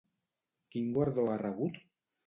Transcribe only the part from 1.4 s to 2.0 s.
rebut?